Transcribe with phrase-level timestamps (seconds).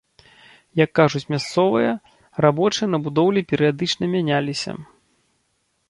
[0.83, 1.91] Як кажуць мясцовыя,
[2.47, 4.71] рабочыя на будоўлі перыядычна мяняліся.